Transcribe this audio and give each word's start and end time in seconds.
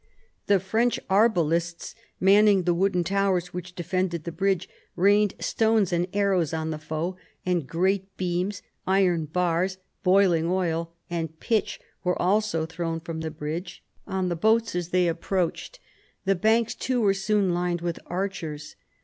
The 0.47 0.59
French 0.59 0.99
arbalists 1.11 1.93
manning 2.19 2.63
the 2.63 2.73
wooden 2.73 3.03
towers 3.03 3.53
which 3.53 3.75
defended 3.75 4.23
the 4.23 4.31
bridge 4.31 4.67
rained 4.95 5.35
stones 5.39 5.93
and 5.93 6.07
arrows 6.11 6.55
on 6.55 6.71
the 6.71 6.79
foe, 6.79 7.17
and 7.45 7.67
great 7.67 8.17
beams, 8.17 8.63
iron 8.87 9.25
bars, 9.25 9.77
boiling 10.01 10.47
oil, 10.49 10.91
and 11.11 11.39
pitch 11.39 11.79
were 12.03 12.19
also 12.19 12.65
thrown 12.65 12.99
from 12.99 13.19
the 13.19 13.29
bridge 13.29 13.83
on 14.07 14.27
the 14.29 14.35
boats 14.35 14.73
as 14.73 14.89
they 14.89 15.07
approached; 15.07 15.79
the 16.25 16.33
banks 16.33 16.73
too 16.73 16.99
were 16.99 17.13
soon 17.13 17.53
lined 17.53 17.81
with 17.81 17.99
archers. 18.07 18.75